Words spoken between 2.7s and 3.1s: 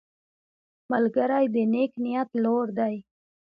دی